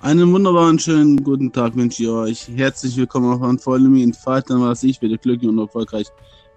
[0.00, 2.48] Einen wunderbaren schönen guten Tag wünsche ich euch.
[2.54, 6.06] Herzlich willkommen auf ein Follow Me in war es ich, werde glücklich und erfolgreich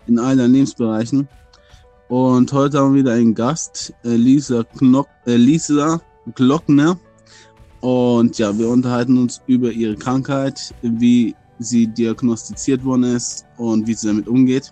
[0.06, 1.28] in allen Lebensbereichen.
[2.08, 6.00] Und heute haben wir wieder einen Gast, Lisa, Knock, äh, Lisa
[6.36, 7.00] Glockner.
[7.80, 13.96] Und ja, wir unterhalten uns über ihre Krankheit, wie sie diagnostiziert worden ist und wie
[13.96, 14.72] sie damit umgeht.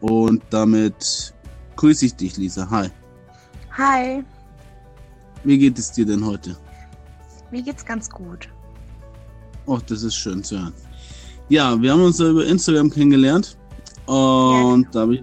[0.00, 1.34] Und damit
[1.74, 2.70] grüße ich dich, Lisa.
[2.70, 2.88] Hi.
[3.76, 4.22] Hi,
[5.42, 6.56] Wie geht es dir denn heute?
[7.50, 8.48] Mir geht's ganz gut.
[9.66, 10.74] Oh, das ist schön zu hören.
[11.48, 13.56] Ja, wir haben uns ja über Instagram kennengelernt.
[14.06, 15.22] Und da habe ich.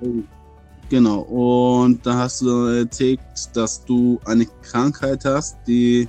[0.90, 1.20] Genau.
[1.22, 3.20] Und da hast du erzählt,
[3.54, 6.08] dass du eine Krankheit hast, die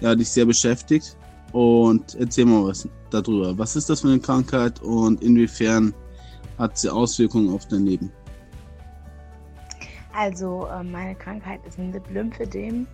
[0.00, 1.16] ja, dich sehr beschäftigt.
[1.52, 3.56] Und erzähl mal was darüber.
[3.56, 5.94] Was ist das für eine Krankheit und inwiefern
[6.58, 8.12] hat sie Auswirkungen auf dein Leben?
[10.14, 12.86] Also, äh, meine Krankheit ist ein Lymphödem.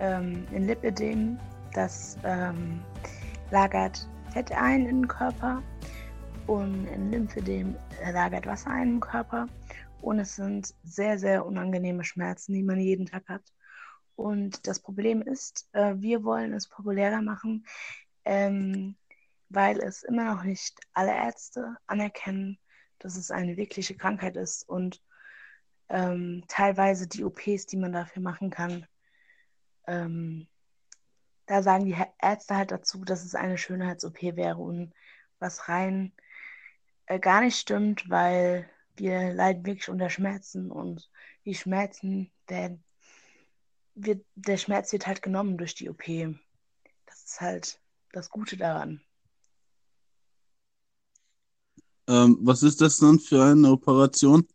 [0.00, 1.38] Ähm, ein Lipödem,
[1.74, 2.82] das ähm,
[3.50, 5.62] lagert Fett ein in den Körper
[6.46, 7.76] und ein Lymphödem
[8.12, 9.46] lagert Wasser ein im Körper.
[10.00, 13.42] Und es sind sehr, sehr unangenehme Schmerzen, die man jeden Tag hat.
[14.16, 17.66] Und das Problem ist, äh, wir wollen es populärer machen,
[18.24, 18.96] ähm,
[19.48, 22.58] weil es immer noch nicht alle Ärzte anerkennen,
[22.98, 25.00] dass es eine wirkliche Krankheit ist und
[25.88, 28.86] ähm, teilweise die OPs, die man dafür machen kann,
[29.86, 30.46] ähm,
[31.50, 34.92] da sagen die Ärzte halt dazu, dass es eine Schönheits-OP wäre und
[35.40, 36.12] was rein
[37.06, 41.10] äh, gar nicht stimmt, weil wir leiden wirklich unter Schmerzen und
[41.44, 42.78] die Schmerzen, der,
[43.96, 46.04] wird, der Schmerz wird halt genommen durch die OP.
[47.06, 47.80] Das ist halt
[48.12, 49.00] das Gute daran.
[52.06, 54.46] Ähm, was ist das dann für eine Operation?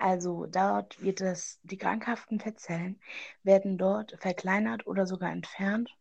[0.00, 2.98] Also dort wird das, die krankhaften Fettzellen
[3.42, 5.94] werden dort verkleinert oder sogar entfernt.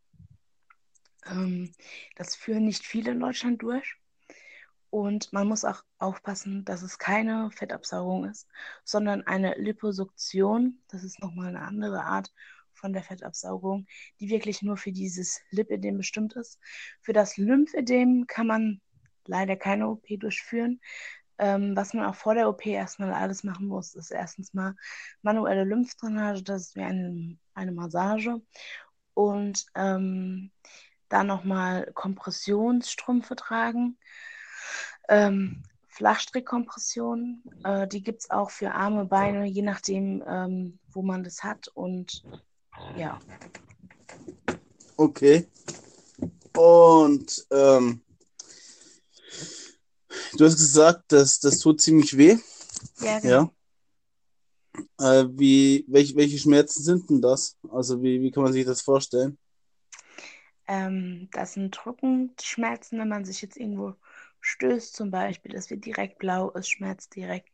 [1.25, 1.73] Ähm,
[2.15, 3.97] das führen nicht viele in Deutschland durch.
[4.89, 8.47] Und man muss auch aufpassen, dass es keine Fettabsaugung ist,
[8.85, 10.81] sondern eine Liposuktion.
[10.87, 12.33] Das ist nochmal eine andere Art
[12.71, 13.85] von der Fettabsaugung,
[14.21, 16.57] die wirklich nur für dieses Lipödem bestimmt ist.
[17.01, 18.81] Für das Lymphödem kann man
[19.25, 20.79] leider keine OP durchführen.
[21.39, 24.75] Ähm, was man auch vor der OP erstmal alles machen muss, ist erstens mal
[25.21, 28.41] manuelle Lymphdrainage, das ist wie eine, eine Massage.
[29.13, 30.51] Und ähm,
[31.09, 33.97] dann nochmal Kompressionsstrümpfe tragen.
[35.07, 41.23] Ähm, Flachstrickkompression, äh, die gibt es auch für Arme, Beine, je nachdem, ähm, wo man
[41.23, 41.67] das hat.
[41.69, 42.23] Und
[42.95, 43.19] ja,
[44.99, 45.47] Okay.
[46.57, 48.01] Und ähm,
[50.37, 52.37] du hast gesagt, dass das tut ziemlich weh.
[53.01, 53.51] ja, genau.
[54.99, 55.21] Ja.
[55.21, 57.57] Äh, wie, welche, welche Schmerzen sind denn das?
[57.71, 59.37] Also wie, wie kann man sich das vorstellen?
[60.67, 63.95] Ähm, das sind Rückenschmerzen, wenn man sich jetzt irgendwo
[64.41, 65.51] stößt, zum Beispiel.
[65.51, 67.51] Das wird direkt blau, es schmerzt direkt.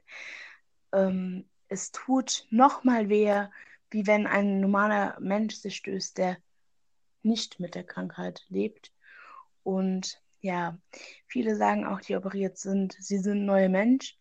[0.92, 3.48] Ähm, es tut nochmal weh,
[3.90, 6.38] wie wenn ein normaler Mensch sich stößt, der
[7.24, 8.92] nicht mit der Krankheit lebt.
[9.64, 10.78] Und ja,
[11.26, 14.16] viele sagen auch, die operiert sind, sie sind neue Mensch,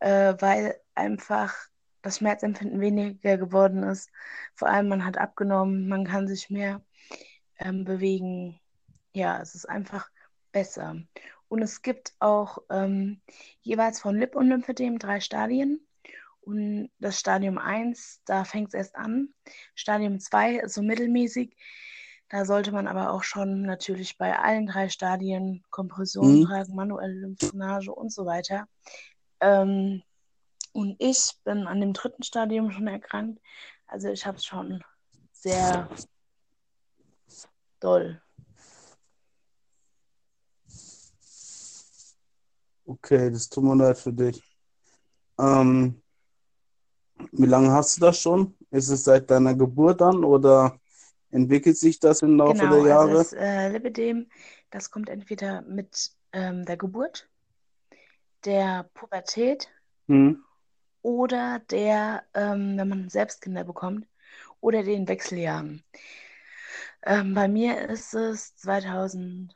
[0.00, 1.52] äh, weil einfach
[2.00, 4.08] das Schmerzempfinden weniger geworden ist.
[4.54, 6.80] Vor allem man hat abgenommen, man kann sich mehr
[7.58, 8.60] ähm, bewegen.
[9.14, 10.10] Ja, es ist einfach
[10.52, 10.96] besser.
[11.48, 13.20] Und es gibt auch ähm,
[13.62, 15.84] jeweils von Lip- und Lymphödem drei Stadien.
[16.40, 19.34] Und das Stadium 1, da fängt es erst an.
[19.74, 21.56] Stadium 2 ist so mittelmäßig.
[22.32, 26.46] Da sollte man aber auch schon natürlich bei allen drei Stadien Kompression Mhm.
[26.46, 28.66] tragen, manuelle Lymphdrainage und so weiter.
[29.40, 30.02] Ähm,
[30.72, 33.38] und ich bin an dem dritten Stadium schon erkrankt.
[33.86, 34.82] Also ich habe es schon
[35.32, 35.90] sehr
[37.80, 38.22] doll.
[42.86, 44.42] Okay, das tut mir leid für dich.
[45.38, 46.00] Ähm,
[47.32, 48.56] wie lange hast du das schon?
[48.70, 50.80] Ist es seit deiner Geburt an oder
[51.32, 53.14] entwickelt sich das im Laufe Genau, der also Jahre?
[53.18, 54.28] das äh, Lipidem,
[54.70, 57.28] das kommt entweder mit ähm, der Geburt,
[58.44, 59.68] der Pubertät
[60.08, 60.42] Hm?
[61.02, 64.06] oder der, ähm, wenn man selbst Kinder bekommt,
[64.60, 65.82] oder den Wechseljahren.
[67.04, 69.52] Ähm, bei mir ist es 2015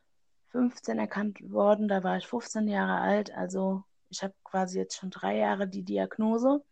[0.98, 5.36] erkannt worden, da war ich 15 Jahre alt, also ich habe quasi jetzt schon drei
[5.38, 6.64] Jahre die Diagnose,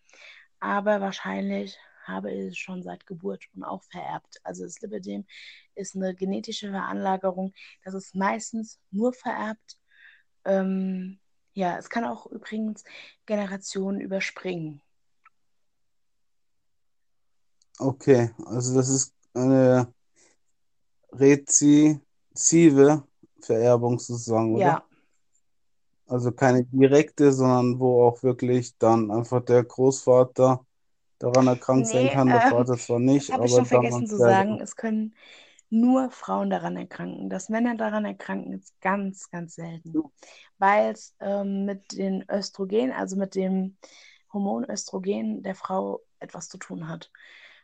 [0.61, 4.41] aber wahrscheinlich habe ich schon seit Geburt und auch vererbt.
[4.45, 5.27] Also das Lipidem
[5.75, 7.53] ist eine genetische Veranlagerung,
[7.85, 9.79] das ist meistens nur vererbt.
[10.45, 11.19] Ähm,
[11.55, 12.85] ja, es kann auch übrigens
[13.27, 14.83] Generationen überspringen.
[17.79, 19.93] Okay, also das ist eine
[21.13, 22.01] rezissive
[23.41, 24.65] Vererbung sozusagen, oder?
[24.65, 24.85] Ja,
[26.07, 30.65] Also keine direkte, sondern wo auch wirklich dann einfach der Großvater
[31.19, 34.07] daran erkrankt sein nee, kann, der ähm, zwar das nicht, habe ich aber schon vergessen
[34.07, 34.61] zu sagen.
[34.61, 35.15] Es können
[35.71, 37.29] nur Frauen daran erkranken.
[37.31, 40.05] Dass Männer daran erkranken, ist ganz, ganz selten.
[40.59, 43.77] Weil es ähm, mit den Östrogen, also mit dem
[44.33, 47.11] Hormon Östrogen der Frau etwas zu tun hat.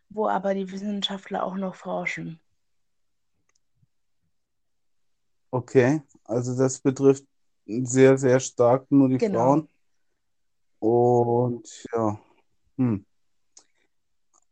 [0.09, 2.41] Wo aber die Wissenschaftler auch noch forschen.
[5.53, 7.25] Okay, also das betrifft
[7.67, 9.39] sehr, sehr stark nur die Genau.
[9.39, 9.69] Frauen.
[10.81, 12.19] Und ja,
[12.77, 13.05] hm.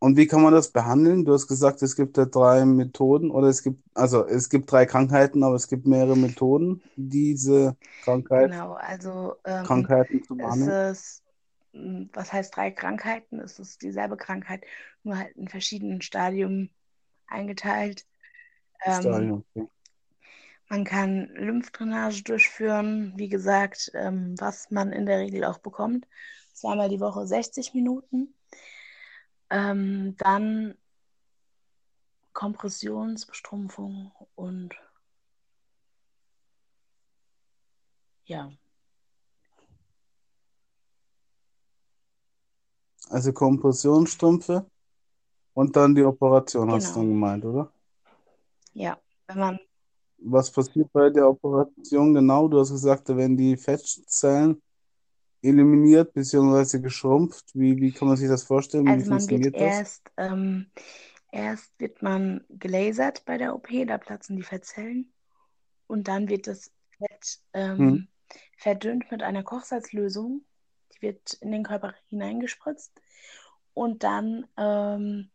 [0.00, 1.25] Und wie kann man das behandeln?
[1.25, 4.87] Du hast gesagt, es gibt ja drei Methoden oder es gibt, also es gibt drei
[4.87, 10.71] Krankheiten, aber es gibt mehrere Methoden, diese Krankheit, Genau, also ähm, Krankheiten zu behandeln.
[10.71, 11.23] es,
[11.73, 13.41] m, was heißt drei Krankheiten?
[13.41, 14.62] Es ist dieselbe Krankheit,
[15.03, 16.71] nur halt in verschiedenen Stadien
[17.27, 18.06] eingeteilt.
[18.85, 19.69] Ähm, Stadium, okay.
[20.69, 26.06] man kann Lymphdrainage durchführen, wie gesagt, ähm, was man in der Regel auch bekommt.
[26.53, 28.35] Zweimal die Woche 60 Minuten.
[29.50, 30.77] Ähm, dann
[32.33, 34.75] Kompressionsbestrumpfung und
[38.27, 38.53] ja,
[43.11, 44.67] Also Kompressionsstrümpfe
[45.55, 47.15] und dann die Operation, hast du dann genau.
[47.15, 47.73] gemeint, oder?
[48.75, 49.59] Ja, wenn man
[50.19, 52.49] Was passiert bei der Operation genau?
[52.49, 54.61] Du hast gesagt, da werden die Fettzellen
[55.43, 56.81] eliminiert bzw.
[56.81, 57.50] geschrumpft.
[57.55, 58.87] Wie, wie kann man sich das vorstellen?
[58.87, 59.87] Wie Also man wird funktioniert das?
[59.87, 60.70] erst, ähm,
[61.32, 65.12] erst wird man gelasert bei der OP, da platzen die Fettzellen
[65.87, 67.40] und dann wird das Fett
[67.79, 67.99] Hm.
[67.99, 68.08] ähm,
[68.58, 70.44] verdünnt mit einer Kochsalzlösung.
[70.94, 73.00] Die wird in den Körper hineingespritzt
[73.75, 75.31] und dann ähm,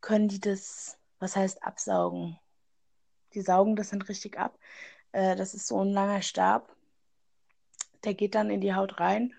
[0.00, 2.38] können die das, was heißt absaugen?
[3.34, 4.58] Die saugen das dann richtig ab.
[5.12, 6.76] Äh, das ist so ein langer Stab,
[8.04, 9.34] der geht dann in die Haut rein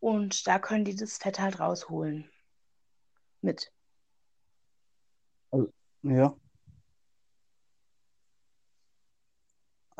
[0.00, 2.30] und da können die das Fett halt rausholen
[3.40, 3.72] mit.
[5.50, 5.72] Also,
[6.02, 6.36] ja,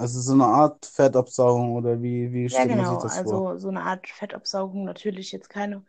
[0.03, 3.01] also so eine Art Fettabsaugung oder wie, wie Ja, genau.
[3.01, 3.51] das vor?
[3.51, 4.85] Also so eine Art Fettabsaugung.
[4.85, 5.85] Natürlich jetzt keine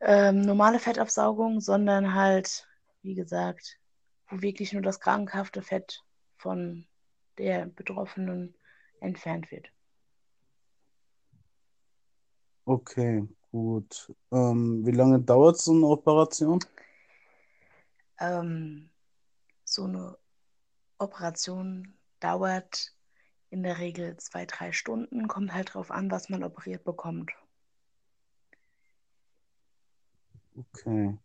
[0.00, 2.66] ähm, normale Fettabsaugung, sondern halt,
[3.02, 3.78] wie gesagt,
[4.28, 6.04] wo wirklich nur das krankhafte Fett
[6.38, 6.86] von
[7.38, 8.54] der Betroffenen
[9.00, 9.68] entfernt wird.
[12.68, 13.22] Okay,
[13.52, 14.12] gut.
[14.32, 16.58] Ähm, wie lange dauert so eine Operation?
[18.18, 18.90] Ähm,
[19.64, 20.18] so eine
[20.98, 22.92] Operation dauert
[23.50, 25.28] in der Regel zwei, drei Stunden.
[25.28, 27.30] Kommt halt drauf an, was man operiert bekommt.
[30.56, 31.16] Okay.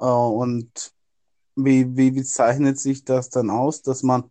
[0.00, 0.92] Äh, und
[1.54, 4.28] wie, wie, wie zeichnet sich das dann aus, dass man,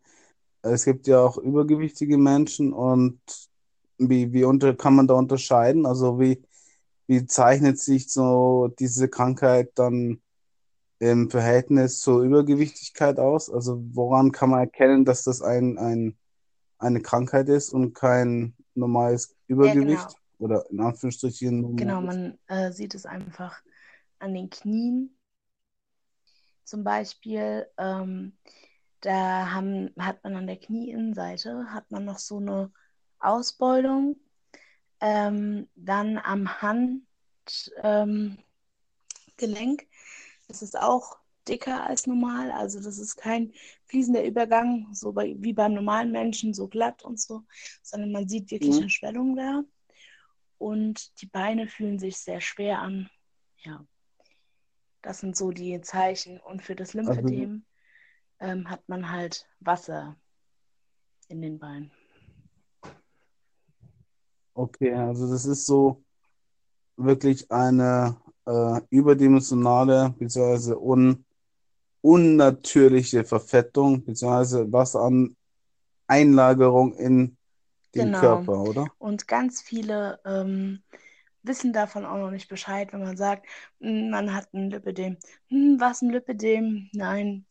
[0.61, 3.19] es gibt ja auch übergewichtige Menschen und
[3.97, 5.85] wie, wie unter, kann man da unterscheiden?
[5.85, 6.43] Also wie,
[7.07, 10.21] wie zeichnet sich so diese Krankheit dann
[10.99, 13.49] im Verhältnis zur Übergewichtigkeit aus?
[13.49, 16.17] Also woran kann man erkennen, dass das ein, ein,
[16.79, 19.75] eine Krankheit ist und kein normales Ja, genau.
[19.75, 23.61] Übergewicht oder in Anführungsstrichen Genau, man äh, sieht es einfach
[24.19, 25.17] an den Knien
[26.63, 27.67] zum Beispiel.
[27.77, 28.37] Ähm,
[29.01, 32.71] da haben, hat man an der Knieinnenseite hat man noch so eine
[33.19, 34.17] Ausbeulung.
[35.01, 37.05] Ähm, dann am Handgelenk
[37.83, 38.37] ähm,
[40.47, 41.17] ist es auch
[41.47, 42.51] dicker als normal.
[42.51, 43.53] Also das ist kein
[43.85, 47.43] fließender Übergang, so bei, wie beim normalen Menschen, so glatt und so,
[47.83, 48.81] sondern man sieht wirklich Mhm.
[48.81, 49.63] eine Schwellung da.
[50.57, 53.09] Und die Beine fühlen sich sehr schwer an.
[53.63, 53.85] Ja,
[55.01, 56.39] das sind so die Zeichen.
[56.39, 57.65] Und für das Also Lymphedem
[58.39, 60.15] ähm, hat man halt Wasser
[61.27, 61.91] in den Beinen.
[64.55, 66.01] Okay, also das ist so
[66.97, 70.73] wirklich eine äh, überdimensionale bzw.
[70.75, 71.25] Un,
[72.01, 74.71] unnatürliche Verfettung bzw.
[74.71, 75.35] Wassereinlagerung
[76.93, 77.37] in
[77.95, 78.19] dem Genau.
[78.19, 78.87] Körper, oder?
[78.99, 80.83] Und ganz viele ähm,
[81.43, 83.47] wissen davon auch noch nicht Bescheid, wenn man sagt,
[83.81, 85.17] "Hm, man hat ein Lipödem.
[85.49, 86.89] Hm, was ein Lipödem?
[86.93, 87.45] Nein,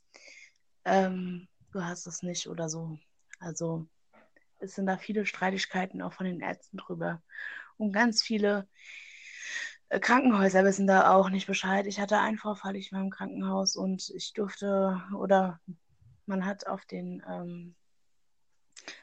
[0.85, 2.99] ähm, du hast es nicht oder so.
[3.41, 3.87] Also
[4.65, 7.23] es sind da viele Streitigkeiten auch von den Ärzten drüber.
[7.77, 8.69] Und ganz viele
[9.89, 11.87] äh, Krankenhäuser wissen da auch nicht Bescheid.
[11.87, 15.61] Ich hatte einen Vorfall, ich war im Krankenhaus und ich durfte oder
[16.27, 17.75] man hat auf den ähm,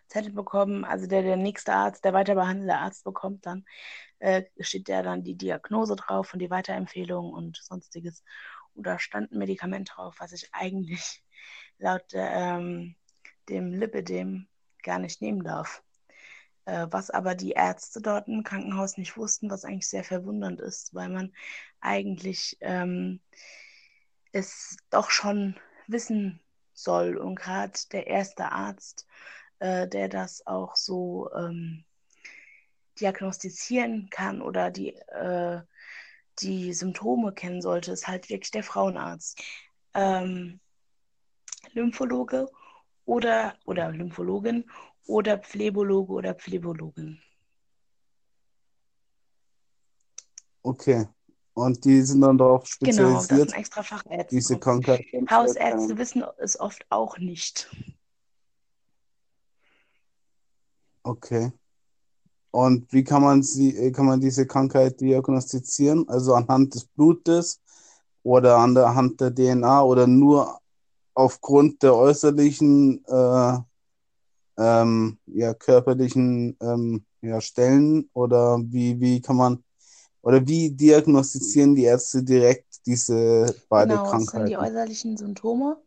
[0.07, 3.65] Zettel bekommen, also der, der nächste Arzt, der weiter behandelnde Arzt bekommt dann,
[4.19, 8.23] äh, steht der dann die Diagnose drauf und die Weiterempfehlung und sonstiges.
[8.75, 11.23] Da stand ein Medikament drauf, was ich eigentlich
[11.77, 12.95] laut ähm,
[13.49, 14.47] dem Lipidem
[14.83, 15.83] gar nicht nehmen darf.
[16.65, 20.93] Äh, was aber die Ärzte dort im Krankenhaus nicht wussten, was eigentlich sehr verwundernd ist,
[20.93, 21.33] weil man
[21.79, 23.19] eigentlich ähm,
[24.31, 26.39] es doch schon wissen
[26.73, 27.17] soll.
[27.17, 29.07] Und gerade der erste Arzt,
[29.59, 31.83] äh, der das auch so ähm,
[32.99, 35.61] diagnostizieren kann oder die, äh,
[36.39, 39.41] die Symptome kennen sollte, ist halt wirklich der Frauenarzt.
[39.93, 40.59] Ähm,
[41.73, 42.47] Lymphologe
[43.11, 44.63] oder, oder Lymphologin
[45.05, 47.21] oder Phlebologe oder Pflebologin.
[50.63, 51.07] Okay.
[51.53, 53.07] Und die sind dann darauf spezialisiert.
[53.07, 54.33] Genau, das sind extra Fachärzte.
[54.33, 55.01] Diese Krankheit.
[55.29, 57.69] Hausärzte wissen es oft auch nicht.
[61.03, 61.51] Okay.
[62.51, 66.07] Und wie kann man sie, äh, kann man diese Krankheit diagnostizieren?
[66.07, 67.59] Also anhand des Blutes
[68.23, 70.60] oder anhand der DNA oder nur
[71.13, 73.57] aufgrund der äußerlichen äh,
[74.57, 79.63] ähm, ja, körperlichen ähm, ja, Stellen oder wie, wie kann man
[80.21, 84.25] oder wie diagnostizieren die Ärzte direkt diese beiden genau, Krankheiten?
[84.25, 85.77] Das sind die äußerlichen Symptome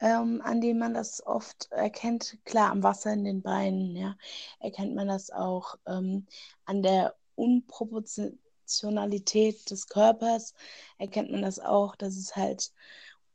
[0.00, 2.38] ähm, an denen man das oft erkennt.
[2.44, 4.16] Klar, am Wasser in den Beinen, ja,
[4.60, 6.26] erkennt man das auch ähm,
[6.64, 10.54] an der Unproportionalität des Körpers,
[10.98, 12.72] erkennt man das auch, dass es halt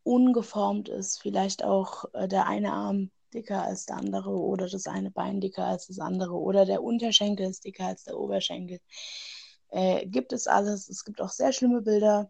[0.03, 5.12] ungeformt ist, vielleicht auch äh, der eine Arm dicker als der andere oder das eine
[5.12, 8.79] Bein dicker als das andere oder der Unterschenkel ist dicker als der Oberschenkel.
[9.70, 10.89] Äh, gibt es alles.
[10.89, 12.29] Es gibt auch sehr schlimme Bilder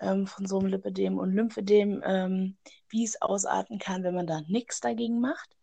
[0.00, 2.56] ähm, von so einem Lipödem und Lymphödem, ähm,
[2.88, 5.56] wie es ausarten kann, wenn man da nichts dagegen macht.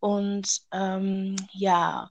[0.00, 2.10] Und ähm, ja,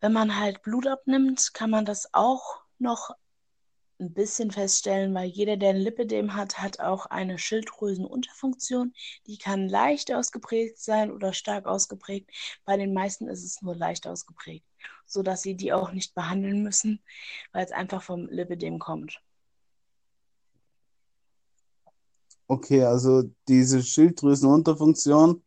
[0.00, 3.10] wenn man halt Blut abnimmt, kann man das auch noch
[4.02, 8.92] ein bisschen feststellen, weil jeder, der ein Lipidem hat, hat auch eine Schilddrüsenunterfunktion.
[9.26, 12.30] Die kann leicht ausgeprägt sein oder stark ausgeprägt.
[12.64, 14.66] Bei den meisten ist es nur leicht ausgeprägt,
[15.06, 17.00] sodass sie die auch nicht behandeln müssen,
[17.52, 19.20] weil es einfach vom Lipidem kommt.
[22.48, 25.42] Okay, also diese Schilddrüsenunterfunktion,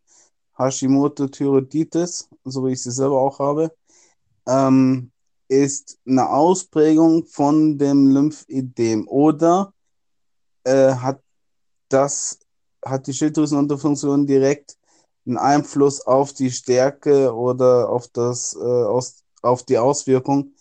[0.58, 3.76] Hashimoto-Thyreoiditis, so wie ich sie selber auch habe,
[4.48, 5.12] ähm,
[5.48, 9.74] ist eine Ausprägung von dem Lymphedem oder
[10.64, 11.22] äh, hat
[11.90, 12.40] das
[12.84, 14.78] hat die Schilddrüsenunterfunktion direkt
[15.26, 20.54] einen Einfluss auf die Stärke oder auf das äh, aus, auf die Auswirkung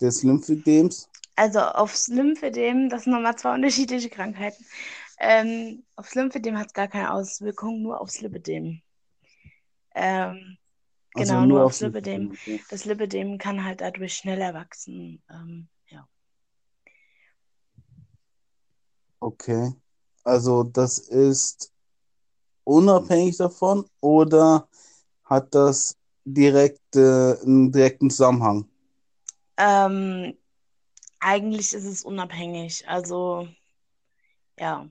[0.00, 1.08] des Lymphödems?
[1.36, 4.64] Also aufs Lymphedem, das sind nochmal zwei unterschiedliche Krankheiten.
[5.18, 8.80] Ähm, aufs Lymphedem hat es gar keine Auswirkung, nur aufs Lipidem.
[9.94, 10.58] Ähm,
[11.16, 12.30] also genau, nur, nur aufs Lipidem.
[12.32, 12.60] Okay.
[12.70, 15.22] Das Lipidem kann halt dadurch schneller wachsen.
[15.30, 16.06] Ähm, ja.
[19.20, 19.72] Okay.
[20.24, 21.72] Also das ist
[22.64, 24.68] unabhängig davon oder
[25.24, 28.68] hat das direkt, äh, einen direkten Zusammenhang?
[29.56, 30.36] Ähm,
[31.20, 32.88] eigentlich ist es unabhängig.
[32.88, 33.48] Also
[34.58, 34.88] ja.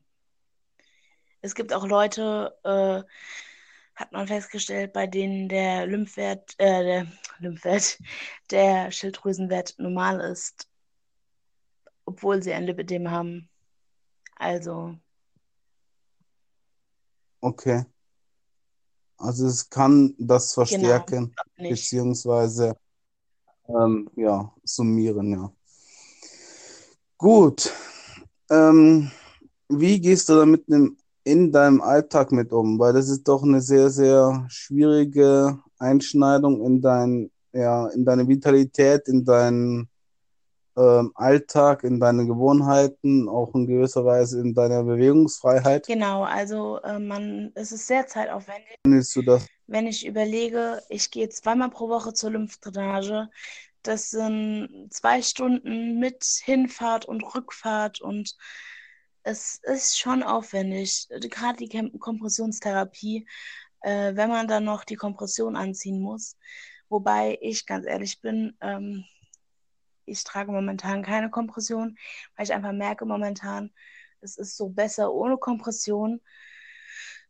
[1.41, 3.03] Es gibt auch Leute, äh,
[3.95, 7.07] hat man festgestellt, bei denen der Lymphwert, äh, der
[7.39, 7.97] Lymphwert,
[8.51, 10.67] der Schilddrüsenwert normal ist,
[12.05, 13.49] obwohl sie ein Lipidem haben.
[14.35, 14.95] Also.
[17.39, 17.85] Okay.
[19.17, 22.77] Also es kann das genau, verstärken, genau, beziehungsweise
[23.67, 25.53] ähm, ja, summieren, ja.
[27.17, 27.73] Gut.
[28.49, 29.09] Ähm,
[29.69, 32.79] wie gehst du damit im in deinem Alltag mit um?
[32.79, 39.09] Weil das ist doch eine sehr, sehr schwierige Einschneidung in dein, ja, in deine Vitalität,
[39.09, 39.89] in deinen
[40.77, 45.87] ähm, Alltag, in deine Gewohnheiten, auch in gewisser Weise in deiner Bewegungsfreiheit.
[45.87, 48.77] Genau, also äh, man, es ist sehr zeitaufwendig.
[48.83, 49.47] Findest du das?
[49.67, 53.29] Wenn ich überlege, ich gehe zweimal pro Woche zur Lymphdrainage,
[53.83, 58.35] das sind zwei Stunden mit Hinfahrt und Rückfahrt und
[59.25, 63.27] es ist schon aufwendig, gerade die Kompressionstherapie,
[63.81, 66.37] äh, wenn man dann noch die Kompression anziehen muss.
[66.89, 69.03] Wobei ich ganz ehrlich bin, ähm,
[70.05, 71.97] ich trage momentan keine Kompression,
[72.35, 73.73] weil ich einfach merke momentan,
[74.21, 76.21] es ist so besser ohne Kompression.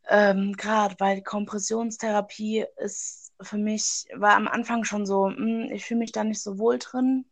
[0.10, 5.86] Ähm, gerade weil Kompressionstherapie ist für mich, war am Anfang schon so, mh, hm, ich
[5.86, 7.26] fühle mich da nicht so wohl drin,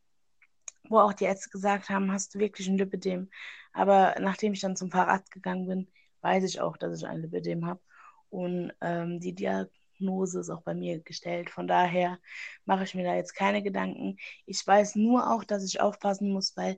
[0.90, 3.30] wo auch die Ärzte gesagt haben, hast du wirklich ein Lipidem?
[3.74, 5.88] Aber nachdem ich dann zum Fahrrad gegangen bin,
[6.22, 7.82] weiß ich auch, dass ich ein Lipidem habe.
[8.30, 11.50] Und ähm, die Diagnose ist auch bei mir gestellt.
[11.50, 12.20] Von daher
[12.66, 14.18] mache ich mir da jetzt keine Gedanken.
[14.46, 16.78] Ich weiß nur auch, dass ich aufpassen muss, weil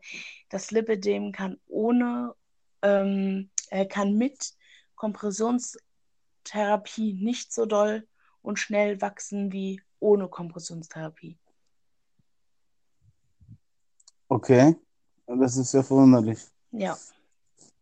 [0.50, 2.34] das Lipidem kann ohne
[2.82, 4.54] ähm, er kann mit
[4.96, 8.08] Kompressionstherapie nicht so doll
[8.42, 11.38] und schnell wachsen wie ohne Kompressionstherapie.
[14.28, 14.76] Okay,
[15.28, 16.40] das ist ja verwunderlich,
[16.80, 16.98] Ja.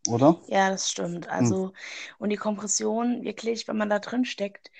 [0.07, 0.39] oder?
[0.47, 1.27] Ja, das stimmt.
[1.29, 1.73] Also,
[2.19, 4.71] und die Kompression, wirklich, wenn man da drin steckt,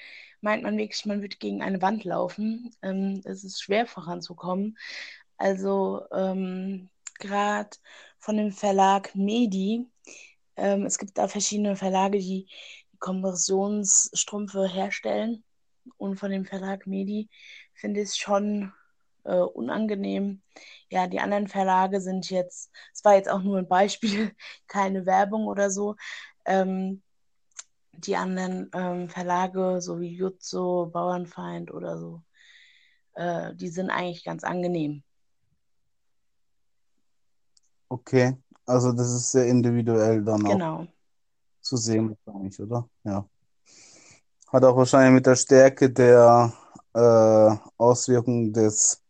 [0.41, 2.75] meint man wirklich, man würde gegen eine Wand laufen.
[2.81, 4.77] Ähm, es ist schwer voranzukommen.
[5.37, 6.89] Also, ähm,
[7.19, 7.69] gerade
[8.19, 9.87] von dem Verlag Medi,
[10.55, 12.47] ähm, es gibt da verschiedene Verlage, die
[12.99, 15.43] Kompressionsstrümpfe herstellen.
[15.97, 17.29] Und von dem Verlag Medi
[17.73, 18.71] finde ich es schon
[19.23, 20.41] äh, unangenehm.
[20.89, 24.31] Ja, die anderen Verlage sind jetzt, es war jetzt auch nur ein Beispiel,
[24.67, 25.95] keine Werbung oder so.
[26.45, 27.01] Ähm,
[27.93, 32.21] die anderen ähm, Verlage, so wie Jutzo, Bauernfeind oder so,
[33.13, 35.03] äh, die sind eigentlich ganz angenehm.
[37.89, 40.87] Okay, also das ist sehr individuell dann auch Genau,
[41.61, 42.89] zu sehen, wahrscheinlich, oder?
[43.03, 43.27] Ja.
[44.51, 46.51] Hat auch wahrscheinlich mit der Stärke der
[46.93, 49.02] äh, Auswirkungen des,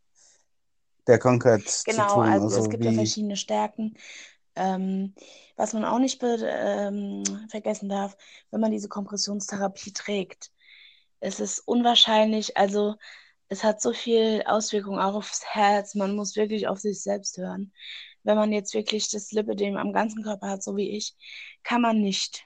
[1.08, 2.14] der Krankheit zu genau.
[2.16, 2.26] tun.
[2.26, 3.96] Also es Also gibt ja verschiedene Stärken.
[4.56, 5.14] Ähm,
[5.56, 8.16] was man auch nicht ähm, vergessen darf,
[8.52, 10.52] wenn man diese Kompressionstherapie trägt,
[11.20, 12.96] es ist unwahrscheinlich, also
[13.50, 17.72] es hat so viel Auswirkungen auch aufs Herz, man muss wirklich auf sich selbst hören.
[18.24, 21.16] Wenn man jetzt wirklich das Lipödem am ganzen Körper hat, so wie ich,
[21.64, 22.46] kann man nicht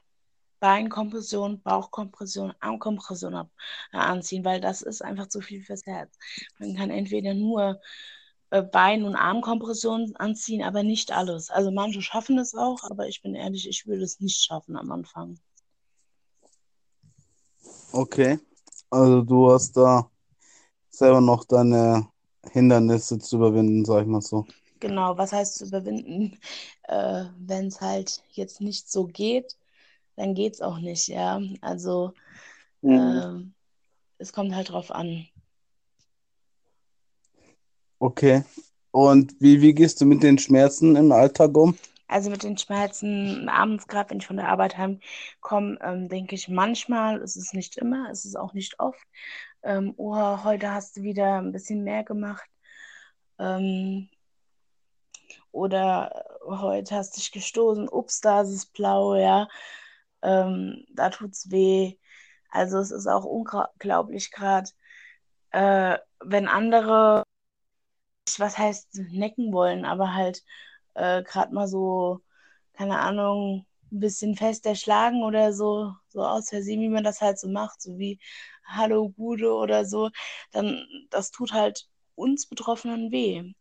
[0.59, 6.17] Beinkompression, Bauchkompression, Armkompression äh, anziehen, weil das ist einfach zu viel fürs Herz.
[6.59, 7.79] Man kann entweder nur
[8.49, 11.49] Bein- und Armkompression anziehen, aber nicht alles.
[11.49, 14.91] Also manche schaffen es auch, aber ich bin ehrlich, ich würde es nicht schaffen am
[14.91, 15.39] Anfang.
[17.93, 18.39] okay,
[18.89, 20.09] also du hast da
[20.89, 22.07] selber noch deine
[22.51, 24.47] Hindernisse zu überwinden, sag ich mal so.
[24.79, 26.39] Genau, was heißt zu überwinden?
[26.89, 29.57] Äh, wenn es halt jetzt nicht so geht,
[30.15, 31.41] dann geht es auch nicht, ja.
[31.61, 32.13] Also
[32.81, 33.23] Mhm.
[33.23, 33.55] ähm,
[34.19, 35.27] es kommt halt drauf an.
[37.99, 38.43] Okay.
[38.91, 41.77] Und wie, wie gehst du mit den Schmerzen im Alltag um?
[42.07, 46.47] Also mit den Schmerzen abends, gerade wenn ich von der Arbeit heimkomme, ähm, denke ich
[46.47, 49.05] manchmal, es ist nicht immer, es ist auch nicht oft.
[49.63, 52.49] Ähm, oh, heute hast du wieder ein bisschen mehr gemacht.
[53.39, 54.09] Ähm,
[55.51, 59.47] oder heute hast du dich gestoßen, ups, da ist es blau, ja.
[60.21, 61.97] Ähm, da tut's weh.
[62.49, 64.69] Also es ist auch unglaublich gerade,
[65.51, 67.23] äh, wenn andere,
[68.39, 70.43] was heißt necken wollen, aber halt
[70.95, 72.21] äh, gerade mal so,
[72.73, 77.39] keine Ahnung, ein bisschen fester schlagen oder so, so aus Versehen, wie man das halt
[77.39, 78.19] so macht, so wie
[78.65, 80.09] Hallo Gude oder so,
[80.51, 83.53] dann das tut halt uns Betroffenen weh.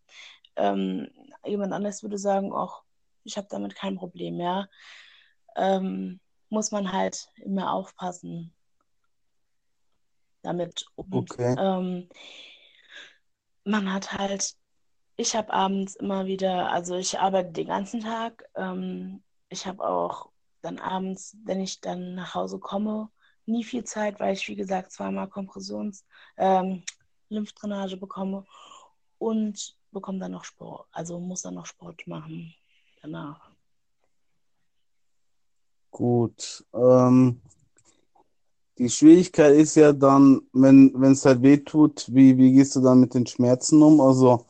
[0.56, 1.08] Ähm,
[1.44, 2.82] jemand anderes würde sagen, ach,
[3.24, 4.66] ich habe damit kein Problem, ja.
[5.56, 8.54] Ähm, muss man halt immer aufpassen
[10.42, 10.86] damit.
[11.10, 11.56] Und Okay.
[11.58, 12.08] ähm,
[13.64, 14.54] man hat halt,
[15.16, 18.48] ich habe abends immer wieder, also ich arbeite den ganzen Tag.
[18.54, 20.30] Ähm, ich habe auch
[20.62, 23.08] dann abends, wenn ich dann nach Hause komme,
[23.46, 26.04] nie viel Zeit, weil ich, wie gesagt, zweimal Kompressions,
[26.36, 26.82] ähm,
[27.28, 28.44] Lymphdrainage bekomme
[29.18, 32.54] und bekomme dann noch Sport, also muss dann noch Sport machen
[33.02, 33.50] danach.
[35.90, 36.64] Gut.
[36.74, 37.40] Ähm,
[38.76, 43.00] die Schwierigkeit ist ja dann, wenn es halt weh tut, wie, wie gehst du dann
[43.00, 44.00] mit den Schmerzen um?
[44.02, 44.44] Also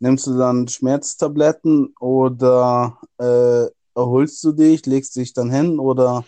[0.00, 6.24] nimmst du dann Schmerztabletten oder äh, erholst du dich, legst dich dann hin oder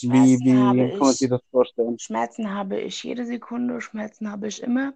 [0.00, 1.98] wie, Schmerzen wie habe kann man sich ich, das vorstellen?
[1.98, 4.94] Schmerzen habe ich jede Sekunde, Schmerzen habe ich immer.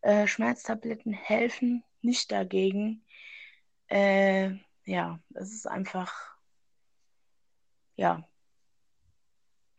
[0.00, 3.04] Äh, Schmerztabletten helfen nicht dagegen.
[3.88, 4.50] Äh,
[4.84, 6.12] ja, es ist einfach,
[7.96, 8.26] ja,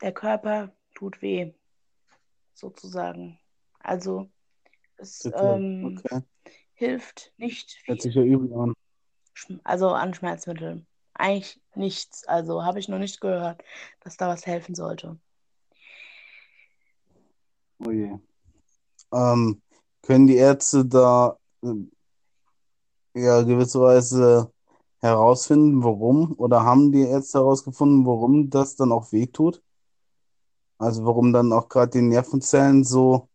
[0.01, 1.53] der Körper tut weh,
[2.53, 3.39] sozusagen.
[3.79, 4.29] Also
[4.97, 6.21] es Okay, ähm, okay.
[6.75, 8.11] Hilft nicht Hört viel.
[8.11, 8.73] sich ja übel an.
[9.63, 10.85] Also an Schmerzmitteln.
[11.13, 12.27] Eigentlich nichts.
[12.27, 13.63] Also habe ich noch nicht gehört,
[14.01, 15.17] dass da was helfen sollte.
[17.79, 18.17] Oh je.
[19.11, 19.61] Ähm,
[20.01, 21.73] können die Ärzte da äh,
[23.13, 24.51] ja gewisserweise
[24.99, 26.33] herausfinden, warum?
[26.37, 29.61] Oder haben die Ärzte herausgefunden, warum das dann auch wehtut?
[30.77, 33.29] Also warum dann auch gerade die Nervenzellen so,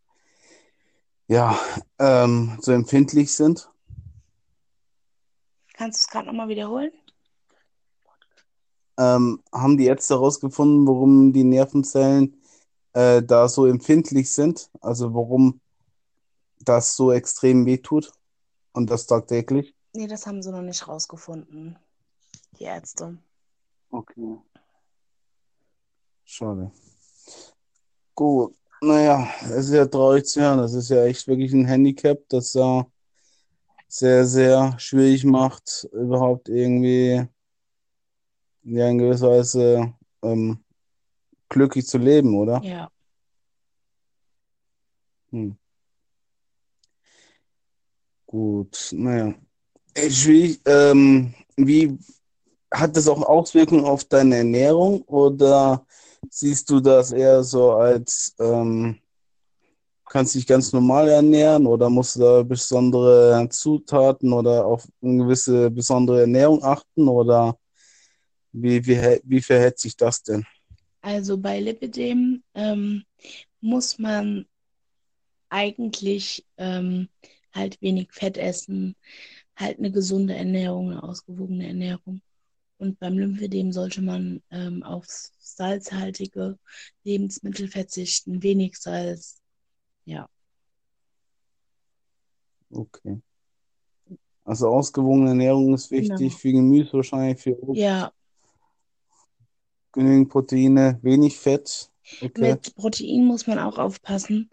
[1.30, 1.56] ja,
[2.00, 3.70] ähm, so empfindlich sind?
[5.74, 6.90] Kannst du es gerade nochmal wiederholen?
[8.98, 12.42] Ähm, haben die Ärzte herausgefunden, warum die Nervenzellen
[12.94, 14.70] äh, da so empfindlich sind?
[14.80, 15.60] Also warum
[16.58, 18.12] das so extrem wehtut
[18.72, 19.72] und das tagtäglich?
[19.92, 21.78] Nee, das haben sie noch nicht rausgefunden,
[22.58, 23.16] die Ärzte.
[23.90, 24.36] Okay.
[26.24, 26.72] Schade.
[28.16, 28.59] Gut.
[28.82, 30.58] Naja, es ist ja traurig zu hören.
[30.58, 32.86] Das ist ja echt wirklich ein Handicap, das ja
[33.88, 37.26] sehr, sehr schwierig macht, überhaupt irgendwie
[38.62, 40.64] ja in gewisser Weise ähm,
[41.48, 42.62] glücklich zu leben, oder?
[42.62, 42.90] Ja.
[45.30, 45.56] Hm.
[48.26, 49.34] Gut, naja.
[50.08, 50.60] Schwierig.
[50.64, 51.98] Ähm, wie
[52.72, 55.84] hat das auch Auswirkungen auf deine Ernährung oder
[56.28, 58.98] siehst du das eher so als ähm,
[60.10, 65.70] kannst dich ganz normal ernähren oder musst du da besondere Zutaten oder auf eine gewisse
[65.70, 67.56] besondere Ernährung achten oder
[68.52, 70.44] wie, wie, wie verhält sich das denn?
[71.00, 73.04] Also bei Lipidem ähm,
[73.60, 74.46] muss man
[75.48, 77.08] eigentlich ähm,
[77.52, 78.96] halt wenig Fett essen,
[79.56, 82.20] halt eine gesunde Ernährung, eine ausgewogene Ernährung.
[82.80, 86.58] Und beim Lymphedem sollte man ähm, auf salzhaltige
[87.04, 89.42] Lebensmittel verzichten, wenig Salz.
[90.06, 90.26] Ja.
[92.70, 93.20] Okay.
[94.44, 96.36] Also ausgewogene Ernährung ist wichtig, Genau.
[96.38, 98.10] viel Gemüse wahrscheinlich, viel Obst, Ja,
[99.92, 101.89] genügend Proteine, wenig Fett.
[102.20, 102.50] Okay.
[102.52, 104.50] mit Protein muss man auch aufpassen.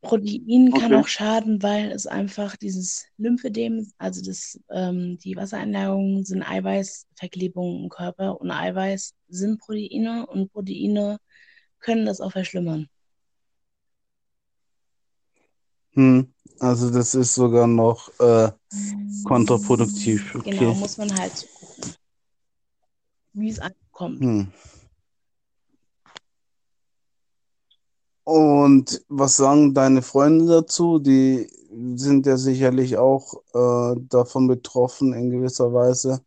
[0.00, 0.96] Protein kann Okay.
[0.96, 7.88] auch schaden, weil es einfach dieses Lymphedem, also das, ähm, die Wassereinlagerungen sind Eiweißverklebungen im
[7.88, 11.18] Körper und Eiweiß sind Proteine und Proteine
[11.80, 12.88] können das auch verschlimmern.
[15.94, 16.32] Hm.
[16.60, 18.50] Also das ist sogar noch äh,
[19.24, 20.34] kontraproduktiv.
[20.34, 20.74] Genau, Okay.
[20.74, 21.94] muss man halt gucken,
[23.32, 24.20] wie es ankommt.
[24.20, 24.52] Hm.
[28.30, 30.98] Und was sagen deine Freunde dazu?
[30.98, 31.48] Die
[31.96, 36.22] sind ja sicherlich auch äh, davon betroffen in gewisser Weise,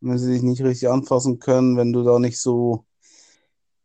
[0.00, 2.84] wenn sie dich nicht richtig anfassen können, wenn du da nicht so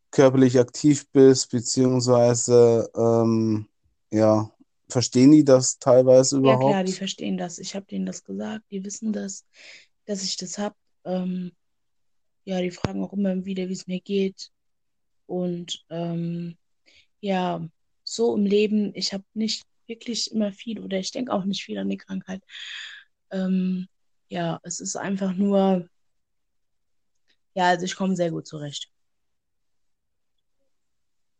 [0.09, 3.67] körperlich aktiv bist, beziehungsweise ähm,
[4.11, 4.49] ja,
[4.89, 6.93] verstehen die das teilweise Ja, klar, die überhaupt?
[6.93, 7.59] verstehen das.
[7.59, 9.45] Ich habe denen das gesagt, die wissen das,
[10.05, 10.75] dass ich das habe.
[11.03, 11.51] Ähm,
[12.45, 14.51] ja, die fragen auch immer wieder, wie es mir geht.
[15.27, 16.57] Und ähm,
[17.25, 17.67] ja,
[18.03, 21.79] so im Leben, ich habe nicht wirklich immer viel oder ich denke auch nicht viel
[21.79, 22.43] an die Krankheit.
[23.31, 23.87] Ähm,
[24.29, 25.89] ja, es ist einfach nur,
[27.55, 28.91] ja, also ich komme sehr gut zurecht.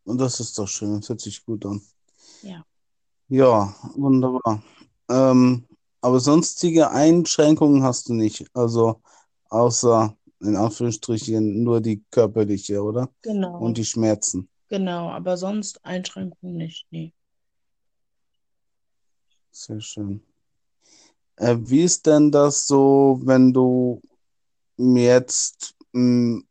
[0.05, 1.79] Und das ist doch schön, das hört sich gut an.
[2.41, 2.65] Ja.
[3.27, 4.63] Ja, wunderbar.
[5.07, 5.67] Ähm,
[6.01, 8.47] aber sonstige Einschränkungen hast du nicht.
[8.55, 9.01] Also
[9.49, 13.11] außer in Anführungsstrichen nur die körperliche, oder?
[13.21, 14.49] Genau, Und die Schmerzen.
[14.69, 17.13] Genau, aber sonst Einschränkungen nicht, nee.
[19.51, 20.21] Sehr schön.
[21.37, 24.01] Äh, wie ist denn das so, wenn du
[24.77, 26.41] jetzt mh,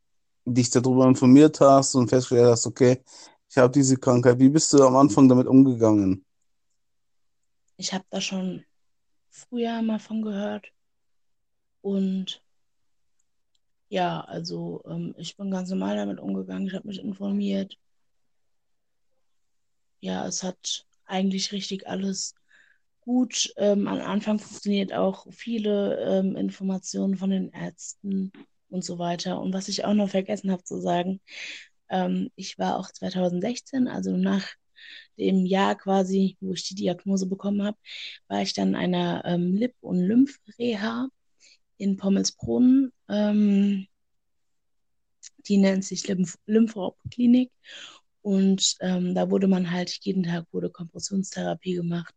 [0.46, 3.02] dich darüber informiert hast und festgestellt hast, okay,
[3.48, 4.38] ich habe diese Krankheit.
[4.38, 6.24] Wie bist du am Anfang damit umgegangen?
[7.76, 8.64] Ich habe da schon
[9.30, 10.72] früher mal von gehört
[11.82, 12.42] und
[13.88, 17.76] ja, also ähm, ich bin ganz normal damit umgegangen, ich habe mich informiert.
[20.04, 22.34] Ja, es hat eigentlich richtig alles
[23.00, 23.54] gut.
[23.56, 28.30] Ähm, am Anfang funktioniert auch viele ähm, Informationen von den Ärzten
[28.68, 29.40] und so weiter.
[29.40, 31.22] Und was ich auch noch vergessen habe zu sagen,
[31.88, 34.46] ähm, ich war auch 2016, also nach
[35.18, 37.78] dem Jahr quasi, wo ich die Diagnose bekommen habe,
[38.28, 41.08] war ich dann in einer ähm, Lip- und Lymphreha
[41.78, 42.92] in Pommelsbrunn.
[43.08, 43.86] Ähm,
[45.46, 47.50] die nennt sich Lymph Lymph-Klinik.
[48.24, 52.14] Und ähm, da wurde man halt, jeden Tag wurde Kompressionstherapie gemacht,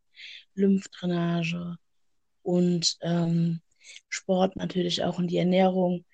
[0.56, 1.76] Lymphdrainage
[2.44, 3.60] und ähm,
[4.08, 6.06] Sport natürlich auch und die Ernährung.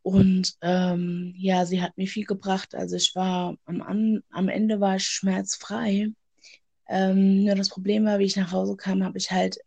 [0.00, 2.74] Und ähm, ja, sie hat mir viel gebracht.
[2.74, 6.08] Also ich war am, an, am Ende war ich schmerzfrei.
[6.88, 9.58] Ähm, nur das Problem war, wie ich nach Hause kam, habe ich halt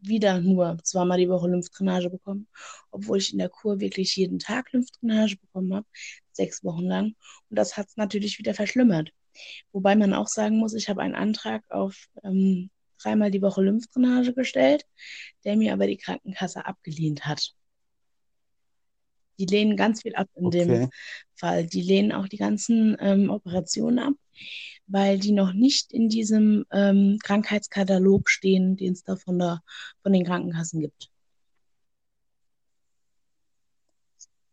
[0.00, 2.46] wieder nur zweimal die Woche Lymphdrainage bekommen,
[2.90, 5.86] obwohl ich in der Kur wirklich jeden Tag Lymphdrainage bekommen habe,
[6.32, 7.14] sechs Wochen lang.
[7.50, 9.10] Und das hat es natürlich wieder verschlimmert.
[9.72, 14.34] Wobei man auch sagen muss, ich habe einen Antrag auf ähm, dreimal die Woche Lymphdrainage
[14.34, 14.84] gestellt,
[15.44, 17.54] der mir aber die Krankenkasse abgelehnt hat.
[19.38, 20.66] Die lehnen ganz viel ab in Okay.
[20.66, 20.90] dem
[21.36, 21.66] Fall.
[21.66, 24.14] Die lehnen auch die ganzen ähm, Operationen ab,
[24.88, 29.62] weil die noch nicht in diesem ähm, Krankheitskatalog stehen, den es da von, der,
[30.02, 31.10] von den Krankenkassen gibt.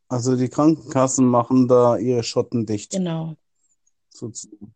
[0.07, 3.35] Also die Krankenkassen machen da ihre Schotten dicht, Genau.
[4.09, 4.73] sozusagen.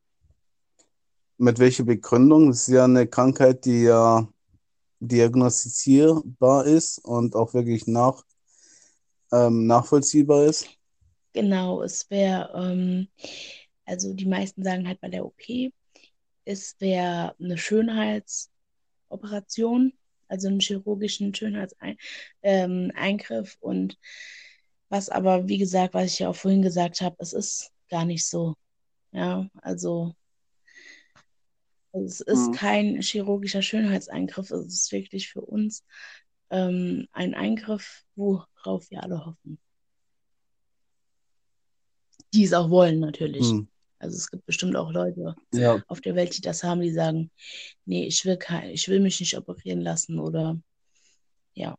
[1.37, 2.47] Mit welcher Begründung?
[2.47, 4.27] Das ist ja eine Krankheit, die ja
[4.99, 8.23] diagnostizierbar ist und auch wirklich nach,
[9.31, 10.67] ähm, nachvollziehbar ist.
[11.33, 13.07] Genau, es wäre, ähm,
[13.89, 15.41] also die meisten sagen halt bei der OP,
[16.45, 19.93] es wäre eine Schönheitsoperation,
[20.27, 21.97] also einen chirurgischen Schönheitseingriff.
[22.43, 22.91] Ähm,
[23.59, 23.97] und
[24.89, 28.27] was aber, wie gesagt, was ich ja auch vorhin gesagt habe, es ist gar nicht
[28.27, 28.53] so.
[29.11, 30.13] Ja, also
[31.91, 32.53] es ist mhm.
[32.53, 35.83] kein chirurgischer Schönheitseingriff, es ist wirklich für uns
[36.51, 39.57] ähm, ein Eingriff, worauf wir alle hoffen.
[42.33, 43.51] Die es auch wollen, natürlich.
[43.51, 43.67] Mhm.
[43.99, 45.83] Also es gibt bestimmt auch Leute ja.
[45.87, 47.29] auf der Welt, die das haben, die sagen,
[47.85, 50.57] nee, ich will kein, ich will mich nicht operieren lassen oder
[51.53, 51.77] ja.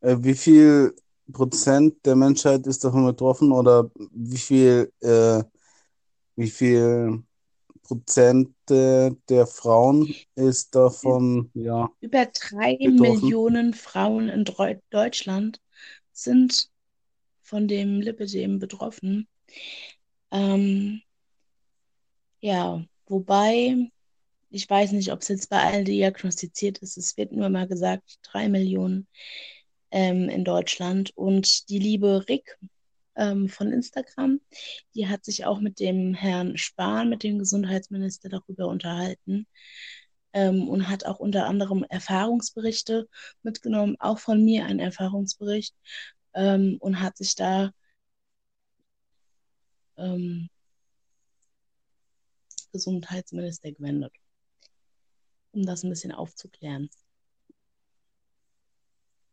[0.00, 0.94] Äh, wie viel
[1.30, 5.42] Prozent der Menschheit ist davon betroffen oder wie viel, äh,
[6.36, 7.22] wie viel
[7.82, 11.90] Prozent der Frauen ist davon, ja.
[12.00, 13.20] Über drei betroffen?
[13.20, 14.46] Millionen Frauen in
[14.90, 15.60] Deutschland
[16.12, 16.71] sind
[17.52, 19.28] von dem Lipidem betroffen.
[20.30, 21.02] Ähm,
[22.40, 23.90] ja, wobei,
[24.48, 26.96] ich weiß nicht, ob es jetzt bei allen diagnostiziert ist.
[26.96, 29.06] Es wird nur mal gesagt, drei Millionen
[29.90, 31.14] ähm, in Deutschland.
[31.14, 32.58] Und die liebe Rick
[33.16, 34.40] ähm, von Instagram,
[34.94, 39.46] die hat sich auch mit dem Herrn Spahn, mit dem Gesundheitsminister, darüber unterhalten.
[40.32, 43.10] Ähm, und hat auch unter anderem Erfahrungsberichte
[43.42, 45.74] mitgenommen, auch von mir ein Erfahrungsbericht,
[46.34, 47.70] ähm, und hat sich da
[49.96, 50.48] ähm,
[52.72, 54.12] Gesundheitsminister gewendet,
[55.52, 56.88] um das ein bisschen aufzuklären.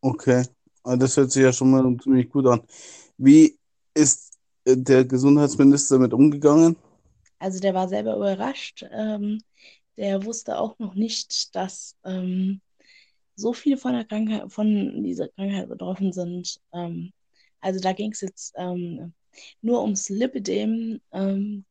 [0.01, 0.45] Okay,
[0.83, 2.61] ah, das hört sich ja schon mal ziemlich gut an.
[3.17, 3.57] Wie
[3.93, 6.75] ist äh, der Gesundheitsminister damit umgegangen?
[7.39, 8.85] Also der war selber überrascht.
[8.91, 9.41] Ähm,
[9.97, 12.61] der wusste auch noch nicht, dass ähm,
[13.39, 16.59] so viele von der Krankheit, von dieser Krankheit betroffen sind.
[16.73, 17.11] Ähm,
[17.61, 19.13] also da ging es jetzt ähm,
[19.61, 21.65] nur ums Lipidem, ähm,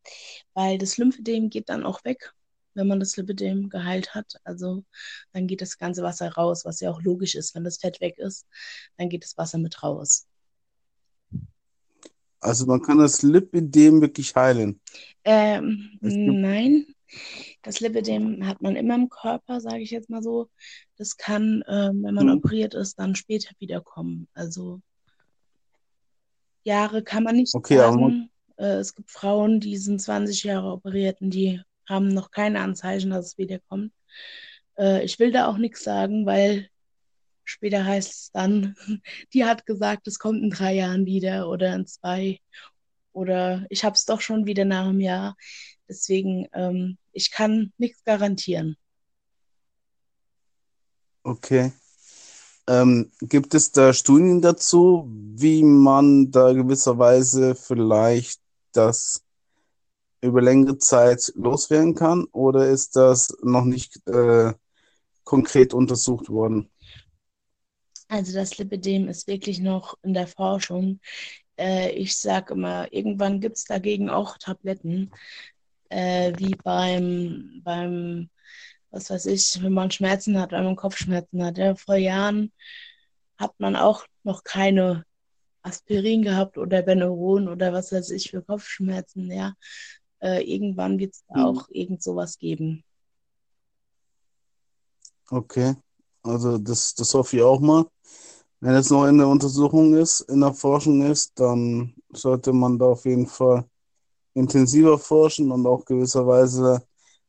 [0.54, 2.32] weil das Lymphedem geht dann auch weg,
[2.74, 4.34] wenn man das Lipidem geheilt hat.
[4.44, 4.84] Also
[5.32, 7.54] dann geht das ganze Wasser raus, was ja auch logisch ist.
[7.54, 8.46] Wenn das Fett weg ist,
[8.96, 10.26] dann geht das Wasser mit raus.
[12.40, 14.80] Also man kann das Lipidem wirklich heilen.
[15.24, 16.86] Ähm, nein,
[17.62, 20.48] das Lipidem hat man immer im Körper, sage ich jetzt mal so.
[20.96, 22.38] Das kann, äh, wenn man mhm.
[22.38, 24.28] operiert ist, dann später wiederkommen.
[24.34, 24.80] Also
[26.64, 28.30] Jahre kann man nicht okay, sagen.
[28.56, 33.10] Äh, es gibt Frauen, die sind 20 Jahre operiert und die haben noch keine Anzeichen,
[33.10, 33.92] dass es wiederkommt.
[34.78, 36.68] Äh, ich will da auch nichts sagen, weil
[37.44, 38.76] später heißt es dann,
[39.32, 42.40] die hat gesagt, es kommt in drei Jahren wieder oder in zwei.
[43.18, 45.36] Oder ich habe es doch schon wieder nach einem Jahr.
[45.88, 48.76] Deswegen, ähm, ich kann nichts garantieren.
[51.24, 51.72] Okay.
[52.68, 58.40] Ähm, gibt es da Studien dazu, wie man da gewisserweise vielleicht
[58.72, 59.24] das
[60.20, 62.24] über längere Zeit loswerden kann?
[62.26, 64.52] Oder ist das noch nicht äh,
[65.24, 66.70] konkret untersucht worden?
[68.06, 71.00] Also das Lipidem ist wirklich noch in der Forschung.
[71.58, 75.10] Äh, ich sage immer, irgendwann gibt es dagegen auch Tabletten,
[75.90, 78.30] äh, wie beim, beim
[78.90, 81.58] was weiß ich, wenn man Schmerzen hat, wenn man Kopfschmerzen hat.
[81.58, 82.52] Ja, vor Jahren
[83.36, 85.04] hat man auch noch keine
[85.62, 89.30] Aspirin gehabt oder Benuron oder was weiß ich für Kopfschmerzen.
[89.30, 89.54] Ja,
[90.20, 91.42] äh, irgendwann wird es mhm.
[91.42, 92.84] auch irgend sowas geben.
[95.30, 95.74] Okay,
[96.22, 97.84] also das, das hoffe ich auch mal.
[98.60, 102.86] Wenn es noch in der Untersuchung ist, in der Forschung ist, dann sollte man da
[102.86, 103.64] auf jeden Fall
[104.34, 106.82] intensiver forschen und auch gewisserweise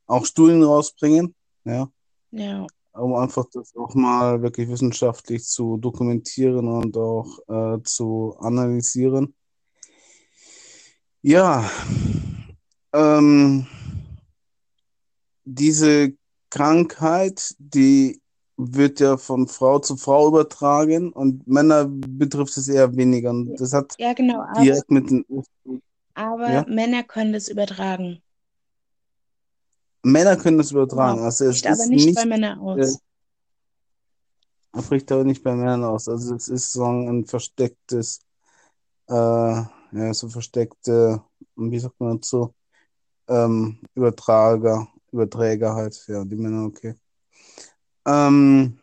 [0.07, 1.87] auch Studien rausbringen, ja.
[2.31, 2.65] Ja.
[2.93, 9.35] Um einfach das auch mal wirklich wissenschaftlich zu dokumentieren und auch äh, zu analysieren.
[11.21, 11.69] Ja,
[12.93, 13.67] ähm,
[15.45, 16.13] diese
[16.49, 18.21] Krankheit, die
[18.61, 23.29] wird ja von Frau zu Frau übertragen und Männer betrifft es eher weniger.
[23.29, 25.25] Und das hat ja, genau, direkt mit den.
[26.13, 26.65] Aber ja?
[26.67, 28.21] Männer können das übertragen.
[30.03, 31.21] Männer können das übertragen.
[31.21, 32.99] Also es aber nicht, nicht bei Männern aus.
[34.73, 36.09] Äh, bricht aber nicht bei Männern aus.
[36.09, 38.19] Also es ist so ein verstecktes,
[39.07, 41.23] äh, ja, so versteckte,
[41.55, 42.53] wie sagt man dazu,
[43.29, 46.95] ähm, Übertrager, Überträger halt, ja, die Männer, okay.
[48.09, 48.79] Ähm,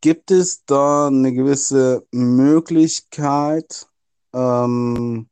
[0.00, 3.86] gibt es da eine gewisse Möglichkeit,
[4.32, 5.28] ähm,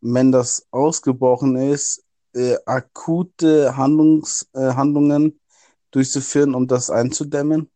[0.00, 2.04] wenn das ausgebrochen ist,
[2.34, 5.40] äh, akute Handlungs, äh, Handlungen
[5.90, 7.68] durchzuführen, um das einzudämmen?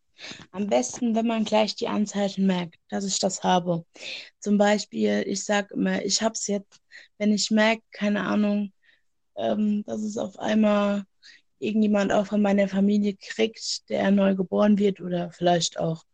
[0.52, 3.84] Am besten, wenn man gleich die Anzeichen merkt, dass ich das habe.
[4.38, 6.80] Zum Beispiel, ich sage immer, ich habe es jetzt,
[7.18, 8.72] wenn ich merke, keine Ahnung,
[9.36, 11.04] ähm, dass es auf einmal
[11.60, 16.04] irgendjemand auch von meiner Familie kriegt, der neu geboren wird oder vielleicht auch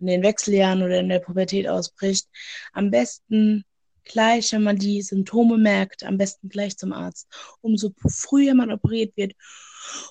[0.00, 2.28] in den Wechseljahren oder in der Pubertät ausbricht.
[2.72, 3.64] Am besten
[4.04, 7.28] gleich, wenn man die Symptome merkt, am besten gleich zum Arzt.
[7.60, 9.34] Umso früher man operiert wird,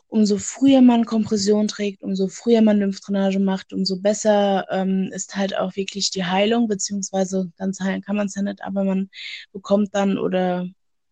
[0.08, 5.58] umso früher man Kompression trägt, umso früher man Lymphdrainage macht, umso besser ähm, ist halt
[5.58, 9.10] auch wirklich die Heilung, beziehungsweise ganz heilen kann man es ja nicht, aber man
[9.52, 10.68] bekommt dann oder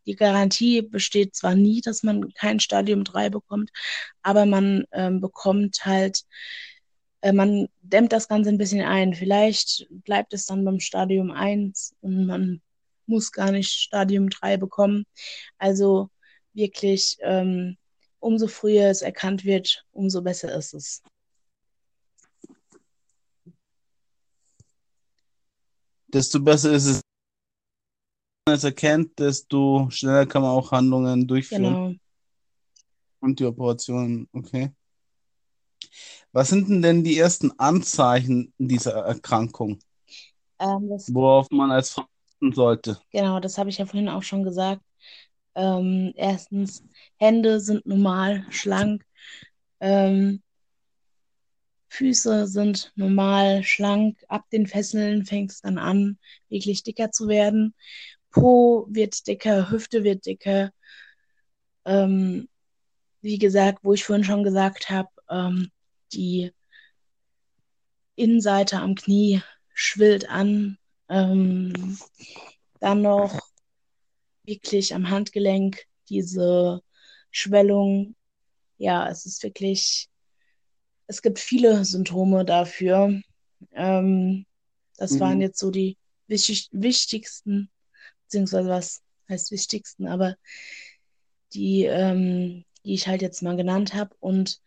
[0.06, 3.72] die Garantie besteht zwar nie, dass man kein Stadium 3 bekommt,
[4.22, 6.24] aber man ähm, bekommt halt,
[7.22, 9.14] äh, man dämmt das Ganze ein bisschen ein.
[9.14, 12.62] Vielleicht bleibt es dann beim Stadium 1 und man
[13.08, 15.06] muss gar nicht Stadium 3 bekommen.
[15.58, 16.10] Also
[16.54, 17.78] wirklich, ähm,
[18.20, 21.04] umso früher es erkannt wird, umso besser ist es.
[26.08, 27.05] Desto besser ist es,
[28.54, 31.74] es erkennt, desto schneller kann man auch Handlungen durchführen.
[31.74, 31.94] Genau.
[33.20, 34.72] Und die Operationen, okay.
[36.32, 39.80] Was sind denn, denn die ersten Anzeichen dieser Erkrankung,
[40.60, 43.00] Ähm, worauf man als Frau achten sollte?
[43.12, 44.82] genau, das habe ich ja vorhin auch schon gesagt.
[45.56, 46.84] Ähm, erstens,
[47.18, 49.06] Hände sind normal schlank.
[49.80, 50.42] Ähm,
[51.90, 54.18] Füße sind normal schlank.
[54.28, 57.74] Ab den Fesseln fängt es dann an, wirklich dicker zu werden.
[58.36, 60.72] Po wird dicker, Hüfte wird dicker.
[61.86, 62.50] Ähm,
[63.22, 65.72] wie gesagt, wo ich vorhin schon gesagt habe, ähm,
[66.12, 66.52] die
[68.16, 69.42] Innenseite am Knie
[69.74, 70.78] schwillt an.
[71.08, 71.98] Ähm,
[72.82, 73.40] dann noch
[74.44, 76.82] wirklich am Handgelenk diese
[77.32, 78.16] Schwellung.
[78.78, 80.10] Ja, es ist wirklich,
[81.08, 83.22] es gibt viele Symptome dafür.
[83.72, 84.46] Ähm,
[84.98, 85.20] das Mhm.
[85.22, 87.70] waren jetzt so die wichtig, wichtigsten,
[88.26, 90.36] beziehungsweise was heißt wichtigsten, aber
[91.54, 94.16] die, ähm, die ich halt jetzt mal genannt habe.
[94.20, 94.62] Und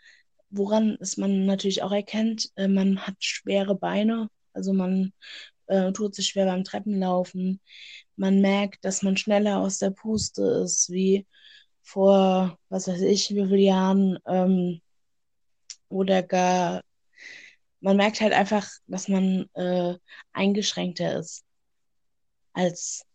[0.51, 5.13] woran es man natürlich auch erkennt, äh, man hat schwere Beine, also man
[5.67, 7.61] äh, tut sich schwer beim Treppenlaufen.
[8.17, 11.27] Man merkt, dass man schneller aus der Puste ist, wie
[11.83, 14.19] vor, was weiß ich, wie viele Jahren.
[14.27, 14.81] Ähm,
[15.89, 16.83] oder gar,
[17.81, 19.95] man merkt halt einfach, dass man äh,
[20.33, 21.45] eingeschränkter ist,
[22.53, 23.08] als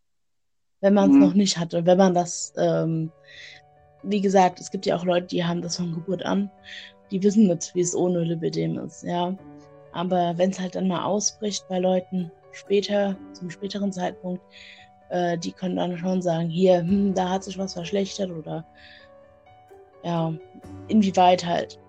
[0.83, 1.21] wenn man es Mhm.
[1.21, 1.85] noch nicht hatte.
[1.85, 3.09] Wenn man das, ähm,
[4.03, 6.51] wie gesagt, es gibt ja auch Leute, die haben das von Geburt an.
[7.09, 9.33] Die wissen nicht, wie es ohne Lipidem ist, ja.
[9.93, 14.43] Aber wenn es halt dann mal ausbricht bei Leuten später, zum späteren Zeitpunkt,
[15.09, 18.65] äh, die können dann schon sagen, hier, hm, da hat sich was verschlechtert oder
[20.03, 20.33] ja,
[20.89, 21.79] inwieweit halt.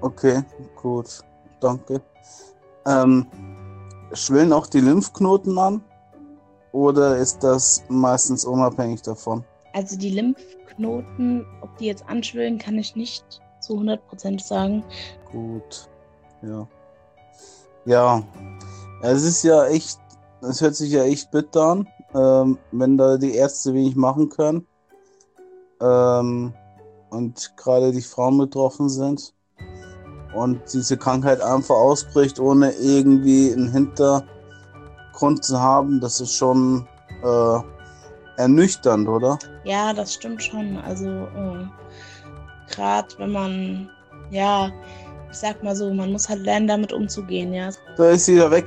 [0.00, 0.42] Okay,
[0.74, 1.20] gut,
[1.60, 2.00] danke.
[2.86, 3.24] Ähm,
[4.12, 5.84] schwillen auch die Lymphknoten an?
[6.72, 9.44] Oder ist das meistens unabhängig davon?
[9.74, 13.24] Also die Lymphknoten, ob die jetzt anschwillen, kann ich nicht
[13.60, 14.82] zu 100% sagen.
[15.30, 15.88] Gut,
[16.42, 16.66] ja.
[17.84, 18.22] Ja,
[19.02, 19.98] es ist ja echt,
[20.40, 24.66] es hört sich ja echt bitter an, ähm, wenn da die Ärzte wenig machen können
[25.80, 26.54] ähm,
[27.10, 29.34] und gerade die Frauen betroffen sind
[30.34, 34.28] und diese Krankheit einfach ausbricht, ohne irgendwie einen Hintergrund
[35.42, 36.86] zu haben, das ist schon
[37.22, 37.58] äh,
[38.36, 39.38] ernüchternd, oder?
[39.64, 40.76] Ja, das stimmt schon.
[40.78, 41.66] Also äh,
[42.70, 43.90] gerade wenn man,
[44.30, 44.70] ja,
[45.30, 47.70] ich sag mal so, man muss halt lernen, damit umzugehen, ja.
[47.96, 48.66] Da ist sie wieder weg.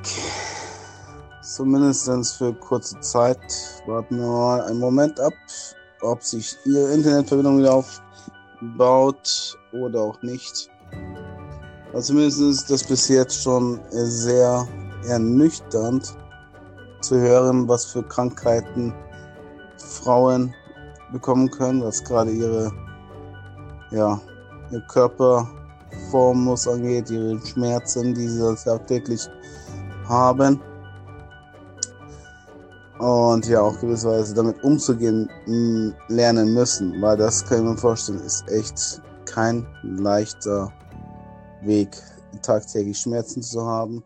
[1.41, 3.39] Zumindest für kurze Zeit.
[3.86, 5.34] Warten wir mal einen Moment ab,
[6.01, 10.71] ob sich ihre Internetverbindung wieder aufbaut oder auch nicht.
[11.93, 14.67] Also zumindest ist das bis jetzt schon sehr
[15.08, 16.15] ernüchternd
[17.05, 18.93] zu hören, was für Krankheiten
[19.77, 20.53] Frauen
[21.11, 22.71] bekommen können, was gerade ihre,
[23.91, 24.19] ja,
[24.71, 29.27] ihr Körperform muss angeht, ihre Schmerzen, die sie tagtäglich
[30.07, 30.59] haben.
[32.97, 38.21] Und ja, auch gewisserweise damit umzugehen mh, lernen müssen, weil das kann ich mir vorstellen,
[38.21, 40.71] ist echt kein leichter
[41.61, 41.89] Weg,
[42.41, 44.03] tagtäglich Schmerzen zu haben.